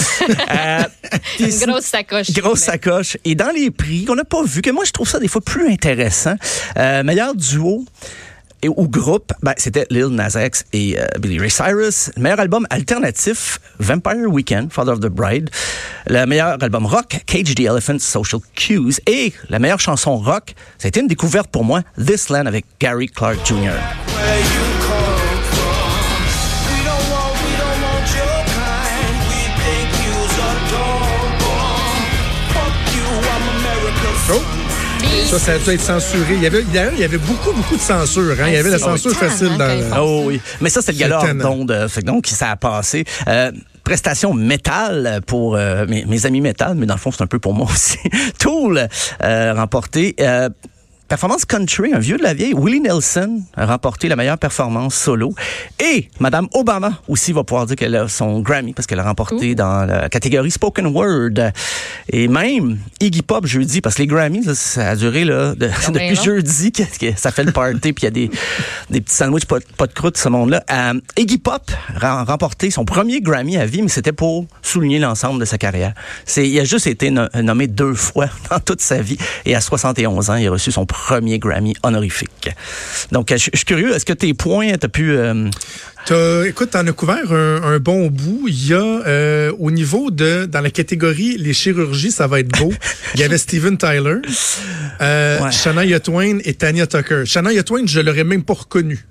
Euh, 0.50 0.82
une 1.40 1.48
grosse 1.70 1.84
sacoche 1.84 2.30
Grosse 2.32 2.60
Mais- 2.66 2.72
sacoche. 2.72 3.16
Et 3.24 3.34
dans 3.34 3.50
les 3.54 3.70
prix 3.70 4.04
qu'on 4.04 4.14
n'a 4.14 4.24
pas 4.24 4.42
vu, 4.42 4.62
que 4.62 4.70
moi 4.70 4.84
je 4.84 4.90
trouve 4.92 5.08
ça 5.08 5.18
des 5.18 5.28
fois 5.28 5.40
plus 5.40 5.68
intéressant, 5.70 6.34
euh, 6.76 7.02
meilleur 7.02 7.34
duo 7.34 7.84
et, 8.62 8.68
ou 8.68 8.88
groupe, 8.88 9.32
ben, 9.42 9.52
c'était 9.56 9.86
Lil 9.90 10.06
Nas 10.08 10.36
X 10.36 10.64
et 10.72 10.98
euh, 10.98 11.06
Billy 11.18 11.38
Ray 11.38 11.50
Cyrus. 11.50 12.10
Le 12.16 12.22
meilleur 12.22 12.40
album 12.40 12.66
alternatif, 12.70 13.58
Vampire 13.78 14.28
Weekend, 14.30 14.72
Father 14.72 14.92
of 14.92 15.00
the 15.00 15.06
Bride. 15.08 15.50
Le 16.06 16.24
meilleur 16.26 16.62
album 16.62 16.86
rock, 16.86 17.20
Cage 17.26 17.54
the 17.54 17.60
Elephant, 17.60 17.98
Social 17.98 18.40
Cues. 18.54 19.00
Et 19.06 19.32
la 19.50 19.58
meilleure 19.58 19.80
chanson 19.80 20.16
rock, 20.16 20.54
ça 20.78 20.86
a 20.86 20.88
été 20.88 21.00
une 21.00 21.08
découverte 21.08 21.48
pour 21.50 21.64
moi, 21.64 21.82
This 22.04 22.28
Land 22.30 22.46
avec 22.46 22.64
Gary 22.80 23.08
Clark 23.08 23.38
Jr. 23.44 23.72
Oh! 34.30 34.40
Ça, 35.26 35.38
ça 35.38 35.52
a 35.52 35.58
dû 35.58 35.70
être 35.70 35.80
censuré. 35.80 36.34
Il 36.34 36.42
y 36.42 36.46
avait, 36.46 36.62
d'ailleurs, 36.62 36.92
il 36.94 37.00
y 37.00 37.04
avait 37.04 37.18
beaucoup, 37.18 37.52
beaucoup 37.52 37.76
de 37.76 37.80
censure. 37.80 38.32
Hein? 38.40 38.44
Il 38.48 38.54
y 38.54 38.56
avait 38.56 38.70
la 38.70 38.78
c'est 38.78 38.84
censure 38.84 39.12
facile 39.12 39.48
hein, 39.52 39.58
dans 39.58 39.66
le- 39.66 40.00
Oh 40.02 40.22
oui. 40.26 40.40
Mais 40.60 40.70
ça, 40.70 40.80
c'est 40.82 40.92
le 40.92 40.98
gala 40.98 41.34
d'onde. 41.34 41.70
euh, 41.70 41.88
Donc, 42.02 42.26
ça 42.26 42.50
a 42.50 42.56
passé. 42.56 43.04
Euh, 43.28 43.50
prestation 43.82 44.32
métal 44.32 45.20
pour 45.26 45.56
euh, 45.56 45.84
mes, 45.86 46.04
mes 46.06 46.24
amis 46.26 46.40
métal, 46.40 46.74
mais 46.76 46.86
dans 46.86 46.94
le 46.94 47.00
fond, 47.00 47.10
c'est 47.10 47.22
un 47.22 47.26
peu 47.26 47.38
pour 47.38 47.52
moi 47.54 47.66
aussi. 47.72 47.98
Tool 48.38 48.88
euh, 49.22 49.54
remporté. 49.54 50.16
Performance 51.06 51.44
country, 51.44 51.92
un 51.92 51.98
vieux 51.98 52.16
de 52.16 52.22
la 52.22 52.32
vieille, 52.32 52.54
Willie 52.56 52.80
Nelson 52.80 53.42
a 53.56 53.66
remporté 53.66 54.08
la 54.08 54.16
meilleure 54.16 54.38
performance 54.38 54.94
solo. 54.94 55.34
Et 55.78 56.08
Madame 56.18 56.48
Obama 56.54 56.98
aussi 57.08 57.32
va 57.32 57.44
pouvoir 57.44 57.66
dire 57.66 57.76
qu'elle 57.76 57.94
a 57.94 58.08
son 58.08 58.40
Grammy 58.40 58.72
parce 58.72 58.86
qu'elle 58.86 58.98
a 59.00 59.04
remporté 59.04 59.54
dans 59.54 59.84
la 59.84 60.08
catégorie 60.08 60.50
Spoken 60.50 60.86
Word. 60.86 61.52
Et 62.08 62.26
même 62.26 62.78
Iggy 63.00 63.20
Pop 63.22 63.46
jeudi, 63.46 63.80
parce 63.82 63.96
que 63.96 64.02
les 64.02 64.06
Grammys, 64.08 64.46
là, 64.46 64.54
ça 64.54 64.88
a 64.90 64.96
duré 64.96 65.24
là, 65.24 65.54
de- 65.54 65.66
depuis 65.92 66.16
jeudi 66.24 66.72
que, 66.72 66.82
que 66.98 67.18
ça 67.18 67.30
fait 67.30 67.44
le 67.44 67.52
party, 67.52 67.92
puis 67.92 68.02
il 68.02 68.04
y 68.04 68.06
a 68.06 68.10
des, 68.10 68.30
des 68.90 69.00
petits 69.02 69.14
sandwichs 69.14 69.44
pas, 69.46 69.58
pas 69.76 69.86
de 69.86 69.92
croûte, 69.92 70.16
ce 70.16 70.28
monde-là. 70.30 70.64
Euh, 70.70 71.00
Iggy 71.18 71.38
Pop 71.38 71.70
a 72.00 72.24
remporté 72.24 72.70
son 72.70 72.86
premier 72.86 73.20
Grammy 73.20 73.58
à 73.58 73.66
vie, 73.66 73.82
mais 73.82 73.88
c'était 73.88 74.12
pour 74.12 74.46
souligner 74.62 74.98
l'ensemble 74.98 75.38
de 75.38 75.44
sa 75.44 75.58
carrière. 75.58 75.92
Il 76.38 76.58
a 76.58 76.64
juste 76.64 76.86
été 76.86 77.10
no- 77.10 77.28
nommé 77.34 77.66
deux 77.66 77.94
fois 77.94 78.28
dans 78.50 78.58
toute 78.58 78.80
sa 78.80 79.02
vie. 79.02 79.18
Et 79.44 79.54
à 79.54 79.60
71 79.60 80.30
ans, 80.30 80.36
il 80.36 80.46
a 80.48 80.50
reçu 80.50 80.72
son 80.72 80.86
premier 80.94 81.38
Grammy 81.38 81.74
honorifique. 81.82 82.48
Donc, 83.12 83.30
je 83.30 83.36
je 83.36 83.56
suis 83.58 83.64
curieux, 83.66 83.94
est-ce 83.94 84.04
que 84.06 84.12
tes 84.12 84.32
points, 84.34 84.72
t'as 84.78 84.88
pu... 84.88 85.10
euh, 85.12 85.48
T'as- 86.06 86.46
écoute, 86.46 86.70
t'en 86.70 86.86
as 86.86 86.92
couvert 86.92 87.32
un, 87.32 87.62
un 87.62 87.78
bon 87.78 88.08
bout. 88.08 88.44
Il 88.46 88.68
y 88.68 88.74
a 88.74 88.76
euh, 88.78 89.52
au 89.58 89.70
niveau 89.70 90.10
de 90.10 90.44
dans 90.46 90.60
la 90.60 90.70
catégorie 90.70 91.36
les 91.38 91.54
chirurgies, 91.54 92.10
ça 92.12 92.26
va 92.26 92.40
être 92.40 92.52
beau. 92.58 92.72
Il 93.14 93.20
y 93.20 93.24
avait 93.24 93.38
Steven 93.38 93.76
Tyler, 93.78 94.16
euh, 95.00 95.40
Ouais. 95.40 95.50
Shania 95.50 96.00
Twain 96.00 96.38
et 96.44 96.54
Tanya 96.54 96.86
Tucker. 96.86 97.22
Shania 97.24 97.62
Twain, 97.62 97.86
je 97.86 98.00
l'aurais 98.00 98.24
même 98.24 98.42
pas 98.44 98.54
reconnu. 98.54 99.04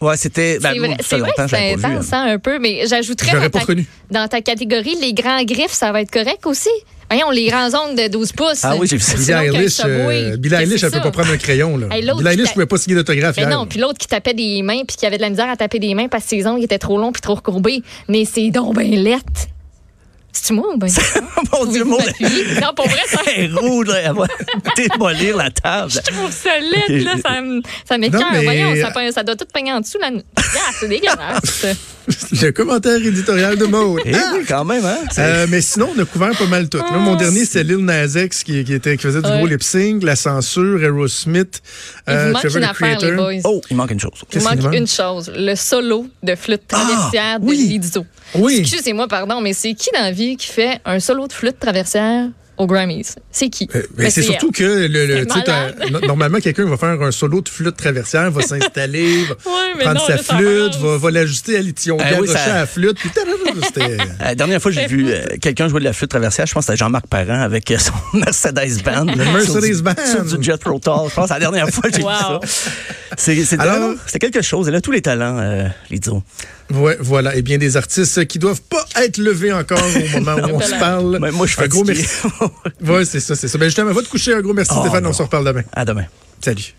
Ouais, 0.00 0.16
c'était... 0.18 0.58
ben, 0.60 0.74
C'est 1.00 1.18
vrai, 1.18 1.30
que 1.34 1.48
c'est 1.48 1.72
intense 1.72 2.12
hein. 2.12 2.26
un 2.34 2.38
peu, 2.38 2.58
mais 2.58 2.86
j'ajouterais 2.86 3.32
dans 3.32 3.40
pas 3.40 3.48
ta, 3.50 3.58
reconnu. 3.60 3.86
dans 4.10 4.28
ta 4.28 4.42
catégorie, 4.42 4.94
les 5.00 5.14
grands 5.14 5.42
griffes, 5.42 5.72
ça 5.72 5.90
va 5.90 6.02
être 6.02 6.10
correct 6.10 6.44
aussi? 6.44 6.68
Voyons, 7.10 7.30
les 7.30 7.46
grands 7.48 7.68
ongles 7.74 7.96
de 8.02 8.08
12 8.08 8.32
pouces. 8.32 8.64
Ah 8.64 8.74
oui, 8.76 8.86
j'ai 8.88 8.96
vu 8.96 9.02
ça. 9.02 9.12
C'est 9.16 9.32
Billie 9.32 9.56
Eilish, 9.58 9.80
euh, 9.84 10.36
Billie 10.36 10.54
Eilish, 10.56 10.72
elle 10.82 10.90
c'est 10.90 10.96
peut 10.96 11.02
pas 11.02 11.10
prendre 11.12 11.32
un 11.32 11.36
crayon. 11.36 11.76
Là. 11.76 11.86
Hey, 11.92 12.02
Billie 12.02 12.28
Eilish 12.28 12.46
t'a- 12.48 12.52
pouvait 12.54 12.66
pas 12.66 12.78
signer 12.78 12.96
d'autographe. 12.96 13.36
Mais 13.36 13.42
hier. 13.44 13.50
non, 13.50 13.66
puis 13.66 13.78
l'autre 13.78 13.98
qui 13.98 14.08
tapait 14.08 14.34
des 14.34 14.62
mains 14.62 14.82
puis 14.86 14.96
qui 14.96 15.06
avait 15.06 15.16
de 15.16 15.22
la 15.22 15.30
misère 15.30 15.48
à 15.48 15.56
taper 15.56 15.78
des 15.78 15.94
mains 15.94 16.08
parce 16.08 16.24
que 16.24 16.30
ses 16.30 16.46
ongles 16.46 16.64
étaient 16.64 16.78
trop 16.78 16.98
longs 16.98 17.12
puis 17.12 17.22
trop 17.22 17.34
recourbés. 17.36 17.82
Mais 18.08 18.24
c'est 18.24 18.50
donc 18.50 18.74
ben 18.74 18.90
lettre. 18.90 19.46
C'est-tu 20.32 20.52
moi 20.52 20.66
ou 20.74 20.76
ben? 20.76 20.88
Mon 21.52 21.64
Dieu, 21.64 21.82
mon? 21.84 21.96
Non, 21.96 22.74
pour 22.76 22.86
vrai, 22.88 23.00
ça, 23.08 23.20
Elle 23.34 23.44
est 23.44 23.54
rouge, 23.54 23.86
là, 23.86 23.94
elle 24.04 24.12
va 24.12 24.26
démolir 24.76 25.34
la 25.36 25.50
table. 25.50 25.90
je 25.90 26.00
trouve 26.00 26.30
ça 26.30 26.58
lettre, 26.58 26.90
Ok, 26.90 27.04
là. 27.04 27.12
Ça, 27.24 27.40
me- 27.40 27.62
ça 27.88 27.96
mais- 27.96 28.10
Voyons, 28.44 28.74
ça, 28.76 28.90
pe- 28.90 29.12
ça 29.12 29.22
doit 29.22 29.34
tout 29.36 29.46
peigner 29.54 29.72
en 29.72 29.80
dessous. 29.80 29.98
Là. 29.98 30.10
Ah, 30.38 30.72
c'est 30.78 30.88
dégueulasse. 30.88 31.66
Le 32.42 32.50
commentaire 32.52 32.96
éditorial 33.04 33.56
de 33.56 33.64
Maud. 33.66 34.00
Eh 34.04 34.12
oui, 34.12 34.44
quand 34.46 34.64
même, 34.64 34.84
hein? 34.84 34.98
Euh, 35.18 35.46
mais 35.48 35.60
sinon, 35.60 35.90
on 35.96 36.00
a 36.00 36.04
couvert 36.04 36.36
pas 36.36 36.46
mal 36.46 36.68
tout. 36.68 36.78
Là, 36.78 36.84
mon 36.98 37.14
Ah, 37.14 37.16
dernier, 37.16 37.44
c'est 37.44 37.64
Lil 37.64 37.78
Nas 37.78 38.06
X 38.16 38.44
qui, 38.44 38.62
qui, 38.64 38.74
était, 38.74 38.96
qui 38.96 39.02
faisait 39.02 39.22
du 39.22 39.28
Ouais. 39.28 39.38
gros 39.38 39.46
lip-sync, 39.46 40.02
la 40.04 40.14
censure, 40.14 40.82
Aerosmith, 40.82 41.60
Il 42.06 42.12
vous 42.12 42.18
euh, 42.18 42.32
manque 42.32 42.42
Trevor 42.42 42.56
une 42.58 42.62
the 42.62 42.70
affaire, 42.70 42.88
les 42.90 42.96
Creator. 42.96 43.24
boys. 43.24 43.40
Oh, 43.44 43.60
il 43.70 43.76
manque 43.76 43.90
une 43.90 44.00
chose. 44.00 44.12
Il 44.22 44.26
Qu'est-ce 44.28 44.44
manque 44.44 44.54
qu'il 44.54 44.62
manque? 44.64 44.74
une 44.74 44.86
chose, 44.86 45.32
le 45.34 45.54
solo 45.56 46.06
de 46.22 46.34
flûte 46.36 46.68
traversière 46.68 47.40
de 47.40 47.44
oui. 47.46 47.78
Lizzo. 47.80 48.06
Oui. 48.36 48.58
Excusez-moi, 48.60 49.08
pardon, 49.08 49.40
mais 49.40 49.52
c'est 49.52 49.74
qui 49.74 49.90
dans 49.92 50.02
la 50.02 50.12
vie 50.12 50.36
qui 50.36 50.46
fait 50.48 50.78
un 50.84 51.00
solo 51.00 51.26
de 51.26 51.32
flûte 51.32 51.58
traversière 51.58 52.28
aux 52.58 52.66
Grammys? 52.66 53.14
C'est 53.30 53.48
qui? 53.50 53.68
Euh, 53.74 53.82
mais 53.96 54.04
Ben, 54.04 54.10
c'est 54.10 54.22
surtout 54.22 54.50
que 54.50 54.62
le, 54.64 55.06
le- 55.06 55.90
no- 55.90 56.00
normalement 56.06 56.38
quelqu'un 56.38 56.64
va 56.66 56.76
faire 56.76 57.00
un 57.02 57.10
solo 57.10 57.40
de 57.40 57.48
flûte 57.48 57.76
traversière, 57.76 58.30
va 58.30 58.42
s'installer, 58.42 59.24
va 59.28 59.34
Ouais, 59.50 59.84
prendre 59.84 60.00
non, 60.00 60.06
sa 60.06 60.16
là, 60.16 60.22
flûte, 60.22 60.76
va, 60.80 60.96
va 60.98 61.10
l'ajuster 61.10 61.56
à 61.58 61.62
l'étillon, 61.62 61.96
Ah 62.00 62.10
oui, 62.20 62.28
ça- 62.28 62.42
à 62.44 62.48
la 62.60 62.66
flûte, 62.66 62.98
puis 62.98 63.10
La 64.20 64.34
dernière 64.34 64.60
fois 64.60 64.70
que 64.72 64.78
j'ai 64.80 64.86
vu 64.86 65.06
euh, 65.08 65.24
quelqu'un 65.40 65.68
jouer 65.68 65.80
de 65.80 65.84
la 65.84 65.92
flûte 65.92 66.10
traversière, 66.10 66.46
je 66.46 66.52
pense 66.54 66.66
que 66.66 66.72
c'était 66.72 66.78
Jean-Marc 66.84 67.06
Parent 67.06 67.40
avec 67.40 67.70
euh, 67.70 67.78
son 67.78 67.92
Mercedes-Benz. 68.18 69.10
Le 69.16 69.24
Mercedes 69.24 69.44
Sur 69.46 69.60
du- 69.60 69.82
Benz. 69.82 70.10
Sur 70.10 70.24
du 70.38 70.44
Jet 70.44 70.62
Rotal. 70.64 70.94
Je 71.10 71.14
pense 71.14 71.24
que 71.24 71.28
c'est 71.28 71.34
la 71.34 71.40
dernière 71.40 71.68
fois 71.68 71.90
que 71.90 71.96
j'ai 71.96 72.02
Wow. 72.02 72.10
vu 72.10 72.46
ça. 72.48 72.74
C'est, 73.16 74.18
quelque 74.18 74.42
chose. 74.42 74.68
Elle 74.68 74.74
a 74.74 74.80
tous 74.80 74.92
les 74.92 75.02
talents, 75.02 75.38
euh, 75.38 75.66
Lizzo. 75.90 76.22
Ouais, 76.74 76.96
voilà. 77.00 77.36
Et 77.36 77.42
bien 77.42 77.58
des 77.58 77.76
artistes 77.76 78.26
qui 78.26 78.38
doivent 78.38 78.62
pas 78.62 78.84
être 79.02 79.18
levés 79.18 79.52
encore 79.52 79.78
au 79.78 80.20
moment 80.20 80.36
où 80.48 80.56
on 80.56 80.60
se 80.72 80.78
parle. 80.78 81.18
Mais 81.20 81.30
moi, 81.30 81.46
je 81.46 81.52
suis 81.52 81.62
un 81.62 81.68
gros 81.68 81.84
merci. 81.84 82.06
Ouais, 82.84 83.04
c'est 83.04 83.20
ça, 83.20 83.34
c'est 83.36 83.48
ça. 83.48 83.58
Ben 83.58 83.66
justement, 83.66 83.92
va 83.92 84.02
te 84.02 84.08
coucher. 84.08 84.34
Un 84.34 84.40
gros 84.40 84.52
merci, 84.54 84.72
Oh, 84.74 84.80
Stéphane. 84.80 85.04
non. 85.04 85.10
On 85.10 85.12
se 85.12 85.22
reparle 85.22 85.44
demain. 85.46 85.62
À 85.72 85.84
demain. 85.84 86.04
Salut. 86.42 86.74